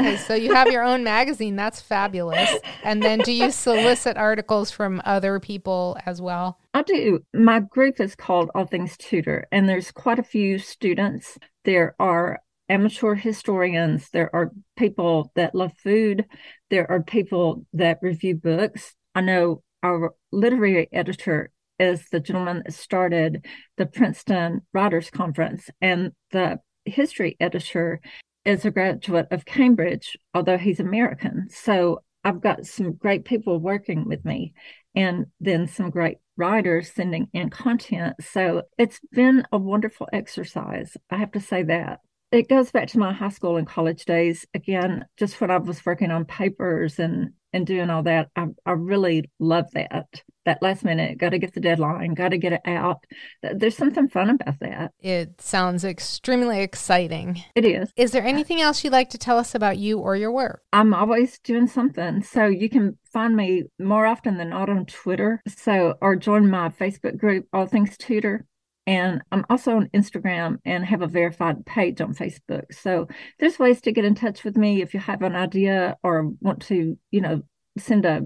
Okay, 0.00 0.16
so 0.16 0.34
you 0.34 0.54
have 0.54 0.68
your 0.68 0.82
own 0.82 1.04
magazine. 1.04 1.56
That's 1.56 1.80
fabulous. 1.80 2.50
And 2.82 3.02
then 3.02 3.18
do 3.20 3.32
you 3.32 3.50
solicit 3.50 4.16
articles 4.16 4.70
from 4.70 5.02
other 5.04 5.38
people 5.38 5.96
as 6.06 6.20
well? 6.20 6.58
I 6.74 6.82
do. 6.82 7.20
My 7.34 7.60
group 7.60 8.00
is 8.00 8.14
called 8.14 8.50
All 8.54 8.66
Things 8.66 8.96
Tudor, 8.96 9.46
and 9.52 9.68
there's 9.68 9.92
quite 9.92 10.18
a 10.18 10.24
few 10.24 10.58
students. 10.58 11.38
There 11.64 11.94
are 11.98 12.40
amateur 12.68 13.14
historians, 13.14 14.08
there 14.10 14.34
are 14.34 14.50
people 14.76 15.30
that 15.36 15.54
love 15.54 15.72
food, 15.76 16.24
there 16.70 16.90
are 16.90 17.02
people 17.02 17.66
that 17.74 17.98
review 18.00 18.34
books. 18.34 18.94
I 19.14 19.20
know 19.20 19.62
our 19.82 20.14
literary 20.30 20.88
editor 20.92 21.50
is 21.78 22.08
the 22.10 22.20
gentleman 22.20 22.62
that 22.64 22.72
started 22.72 23.44
the 23.76 23.86
Princeton 23.86 24.62
Writers 24.72 25.10
Conference, 25.10 25.68
and 25.80 26.12
the 26.30 26.60
history 26.84 27.36
editor 27.38 28.00
is 28.44 28.64
a 28.64 28.70
graduate 28.70 29.28
of 29.30 29.44
Cambridge, 29.44 30.16
although 30.34 30.58
he's 30.58 30.80
American. 30.80 31.48
So 31.50 32.02
I've 32.24 32.40
got 32.40 32.66
some 32.66 32.92
great 32.92 33.24
people 33.24 33.58
working 33.58 34.06
with 34.06 34.24
me, 34.24 34.54
and 34.94 35.26
then 35.40 35.66
some 35.68 35.90
great 35.90 36.18
writers 36.36 36.92
sending 36.92 37.28
in 37.32 37.50
content. 37.50 38.16
So 38.20 38.62
it's 38.78 39.00
been 39.12 39.44
a 39.52 39.58
wonderful 39.58 40.08
exercise. 40.12 40.96
I 41.10 41.16
have 41.16 41.32
to 41.32 41.40
say 41.40 41.62
that. 41.64 42.00
It 42.30 42.48
goes 42.48 42.70
back 42.70 42.88
to 42.88 42.98
my 42.98 43.12
high 43.12 43.28
school 43.28 43.56
and 43.56 43.66
college 43.66 44.04
days. 44.06 44.46
Again, 44.54 45.04
just 45.18 45.40
when 45.40 45.50
I 45.50 45.58
was 45.58 45.84
working 45.84 46.10
on 46.10 46.24
papers 46.24 46.98
and 46.98 47.32
and 47.52 47.66
doing 47.66 47.90
all 47.90 48.02
that. 48.04 48.28
I, 48.36 48.46
I 48.64 48.72
really 48.72 49.30
love 49.38 49.70
that. 49.72 50.06
That 50.44 50.60
last 50.60 50.84
minute, 50.84 51.18
got 51.18 51.30
to 51.30 51.38
get 51.38 51.54
the 51.54 51.60
deadline, 51.60 52.14
got 52.14 52.30
to 52.30 52.38
get 52.38 52.52
it 52.52 52.62
out. 52.66 53.04
There's 53.42 53.76
something 53.76 54.08
fun 54.08 54.30
about 54.30 54.58
that. 54.60 54.92
It 54.98 55.40
sounds 55.40 55.84
extremely 55.84 56.62
exciting. 56.62 57.44
It 57.54 57.64
is. 57.64 57.90
Is 57.96 58.10
there 58.10 58.24
anything 58.24 58.60
else 58.60 58.82
you'd 58.82 58.92
like 58.92 59.10
to 59.10 59.18
tell 59.18 59.38
us 59.38 59.54
about 59.54 59.78
you 59.78 60.00
or 60.00 60.16
your 60.16 60.32
work? 60.32 60.62
I'm 60.72 60.94
always 60.94 61.38
doing 61.38 61.68
something. 61.68 62.24
So 62.24 62.46
you 62.46 62.68
can 62.68 62.98
find 63.12 63.36
me 63.36 63.64
more 63.78 64.04
often 64.04 64.36
than 64.36 64.50
not 64.50 64.68
on 64.68 64.86
Twitter. 64.86 65.40
So, 65.46 65.94
or 66.00 66.16
join 66.16 66.50
my 66.50 66.70
Facebook 66.70 67.16
group, 67.18 67.46
All 67.52 67.66
Things 67.66 67.96
Tudor. 67.96 68.44
And 68.84 69.22
I'm 69.30 69.46
also 69.48 69.76
on 69.76 69.90
Instagram 69.94 70.56
and 70.64 70.84
have 70.84 71.02
a 71.02 71.06
verified 71.06 71.64
page 71.64 72.00
on 72.00 72.14
Facebook. 72.14 72.72
So 72.72 73.06
there's 73.38 73.60
ways 73.60 73.80
to 73.82 73.92
get 73.92 74.04
in 74.04 74.16
touch 74.16 74.42
with 74.42 74.56
me 74.56 74.82
if 74.82 74.92
you 74.92 74.98
have 74.98 75.22
an 75.22 75.36
idea 75.36 75.96
or 76.02 76.32
want 76.40 76.62
to, 76.62 76.98
you 77.12 77.20
know, 77.20 77.42
send 77.78 78.04
a 78.04 78.22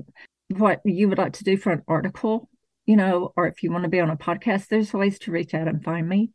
what 0.48 0.80
you 0.84 1.08
would 1.08 1.18
like 1.18 1.32
to 1.34 1.44
do 1.44 1.56
for 1.56 1.72
an 1.72 1.82
article. 1.88 2.48
you 2.86 2.96
know, 2.96 3.32
or 3.36 3.48
if 3.48 3.62
you 3.64 3.72
want 3.72 3.82
to 3.82 3.90
be 3.90 3.98
on 3.98 4.10
a 4.10 4.16
podcast, 4.16 4.68
there's 4.68 4.92
ways 4.92 5.18
to 5.18 5.32
reach 5.32 5.54
out 5.54 5.66
and 5.66 5.82
find 5.82 6.08
me. 6.08 6.30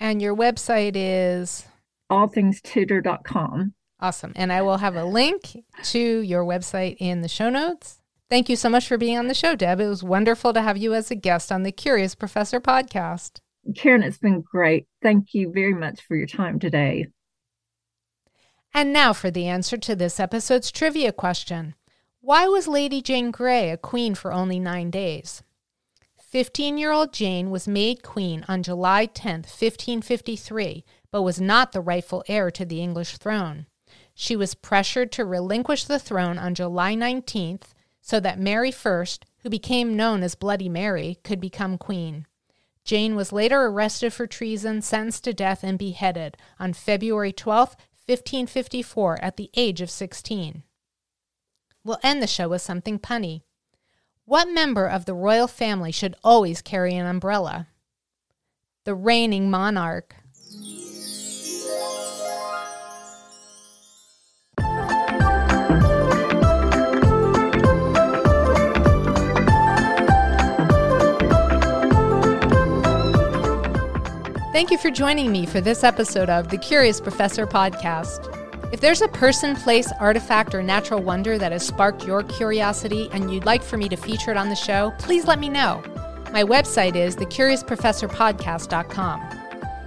And 0.00 0.20
your 0.20 0.34
website 0.34 0.92
is 0.96 1.64
allthingstudor.com. 2.10 3.74
Awesome. 4.00 4.32
And 4.34 4.52
I 4.52 4.62
will 4.62 4.78
have 4.78 4.96
a 4.96 5.04
link 5.04 5.56
to 5.84 6.20
your 6.20 6.44
website 6.44 6.96
in 6.98 7.22
the 7.22 7.28
show 7.28 7.48
notes. 7.48 8.02
Thank 8.28 8.48
you 8.48 8.56
so 8.56 8.68
much 8.68 8.88
for 8.88 8.98
being 8.98 9.16
on 9.16 9.28
the 9.28 9.34
show, 9.34 9.54
Deb. 9.54 9.80
It 9.80 9.86
was 9.86 10.02
wonderful 10.02 10.52
to 10.52 10.60
have 10.62 10.76
you 10.76 10.92
as 10.92 11.10
a 11.10 11.14
guest 11.14 11.52
on 11.52 11.62
the 11.62 11.70
Curious 11.72 12.16
Professor 12.16 12.60
podcast. 12.60 13.38
Karen, 13.76 14.02
it's 14.02 14.18
been 14.18 14.42
great. 14.42 14.86
Thank 15.02 15.34
you 15.34 15.52
very 15.52 15.74
much 15.74 16.00
for 16.02 16.16
your 16.16 16.26
time 16.26 16.58
today. 16.58 17.06
And 18.74 18.92
now 18.92 19.12
for 19.12 19.30
the 19.30 19.46
answer 19.46 19.76
to 19.76 19.94
this 19.96 20.18
episode's 20.20 20.72
trivia 20.72 21.12
question 21.12 21.74
Why 22.26 22.48
was 22.48 22.66
Lady 22.66 23.02
Jane 23.02 23.30
Grey 23.30 23.70
a 23.70 23.76
queen 23.76 24.16
for 24.16 24.32
only 24.32 24.58
nine 24.58 24.90
days? 24.90 25.44
15 26.18 26.76
year 26.76 26.90
old 26.90 27.12
Jane 27.12 27.52
was 27.52 27.68
made 27.68 28.02
queen 28.02 28.44
on 28.48 28.64
July 28.64 29.06
10, 29.06 29.42
1553, 29.42 30.84
but 31.12 31.22
was 31.22 31.40
not 31.40 31.70
the 31.70 31.80
rightful 31.80 32.24
heir 32.26 32.50
to 32.50 32.64
the 32.64 32.82
English 32.82 33.18
throne. 33.18 33.66
She 34.12 34.34
was 34.34 34.56
pressured 34.56 35.12
to 35.12 35.24
relinquish 35.24 35.84
the 35.84 36.00
throne 36.00 36.36
on 36.36 36.56
July 36.56 36.96
19th 36.96 37.68
so 38.00 38.18
that 38.18 38.40
Mary 38.40 38.74
I, 38.74 39.04
who 39.44 39.48
became 39.48 39.96
known 39.96 40.24
as 40.24 40.34
Bloody 40.34 40.68
Mary, 40.68 41.20
could 41.22 41.38
become 41.38 41.78
queen. 41.78 42.26
Jane 42.84 43.14
was 43.14 43.32
later 43.32 43.66
arrested 43.66 44.12
for 44.12 44.26
treason, 44.26 44.82
sentenced 44.82 45.22
to 45.22 45.32
death, 45.32 45.62
and 45.62 45.78
beheaded 45.78 46.36
on 46.58 46.72
February 46.72 47.32
12, 47.32 47.76
1554, 48.04 49.22
at 49.22 49.36
the 49.36 49.48
age 49.54 49.80
of 49.80 49.90
16. 49.90 50.64
We'll 51.86 52.00
end 52.02 52.20
the 52.20 52.26
show 52.26 52.48
with 52.48 52.62
something 52.62 52.98
punny. 52.98 53.42
What 54.24 54.48
member 54.48 54.86
of 54.86 55.04
the 55.04 55.14
royal 55.14 55.46
family 55.46 55.92
should 55.92 56.16
always 56.24 56.60
carry 56.60 56.96
an 56.96 57.06
umbrella? 57.06 57.68
The 58.82 58.96
reigning 58.96 59.52
monarch. 59.52 60.16
Thank 74.52 74.72
you 74.72 74.78
for 74.78 74.90
joining 74.90 75.30
me 75.30 75.46
for 75.46 75.60
this 75.60 75.84
episode 75.84 76.30
of 76.30 76.48
the 76.48 76.58
Curious 76.58 77.00
Professor 77.00 77.46
podcast. 77.46 78.35
If 78.72 78.80
there's 78.80 79.00
a 79.00 79.06
person, 79.08 79.54
place, 79.54 79.92
artifact, 80.00 80.54
or 80.54 80.62
natural 80.62 81.00
wonder 81.00 81.38
that 81.38 81.52
has 81.52 81.66
sparked 81.66 82.04
your 82.04 82.24
curiosity 82.24 83.08
and 83.12 83.32
you'd 83.32 83.46
like 83.46 83.62
for 83.62 83.76
me 83.76 83.88
to 83.88 83.96
feature 83.96 84.32
it 84.32 84.36
on 84.36 84.48
the 84.48 84.56
show, 84.56 84.92
please 84.98 85.26
let 85.26 85.38
me 85.38 85.48
know. 85.48 85.82
My 86.32 86.42
website 86.42 86.96
is 86.96 87.14
thecuriousprofessorpodcast.com. 87.16 89.22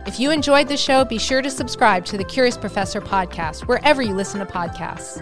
If 0.08 0.18
you 0.20 0.32
enjoyed 0.32 0.70
the 0.70 0.78
show, 0.78 1.04
be 1.04 1.20
sure 1.20 1.42
to 1.42 1.52
subscribe 1.52 2.06
to 2.06 2.18
the 2.18 2.24
Curious 2.24 2.58
Professor 2.58 3.02
podcast 3.02 3.68
wherever 3.68 4.02
you 4.02 4.16
listen 4.16 4.40
to 4.40 4.46
podcasts. 4.46 5.22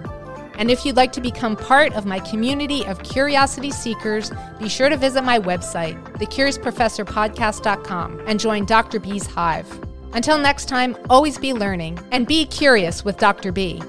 And 0.57 0.69
if 0.69 0.85
you'd 0.85 0.95
like 0.95 1.11
to 1.13 1.21
become 1.21 1.55
part 1.55 1.93
of 1.93 2.05
my 2.05 2.19
community 2.19 2.85
of 2.85 3.01
curiosity 3.03 3.71
seekers, 3.71 4.31
be 4.59 4.69
sure 4.69 4.89
to 4.89 4.97
visit 4.97 5.23
my 5.23 5.39
website, 5.39 5.99
thecuriousprofessorpodcast.com, 6.13 8.21
and 8.27 8.39
join 8.39 8.65
Dr. 8.65 8.99
B's 8.99 9.25
Hive. 9.25 9.86
Until 10.13 10.39
next 10.39 10.65
time, 10.65 10.97
always 11.09 11.37
be 11.37 11.53
learning 11.53 11.99
and 12.11 12.25
be 12.27 12.45
curious 12.45 13.05
with 13.05 13.17
Dr. 13.17 13.51
B. 13.51 13.81